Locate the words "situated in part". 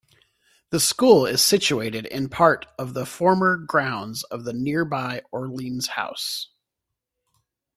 1.45-2.65